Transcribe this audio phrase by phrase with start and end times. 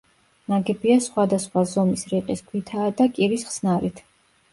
[0.51, 4.03] ნაგებია სხვადასხვა ზომის რიყის ქვითაა და კირის ხსნარით.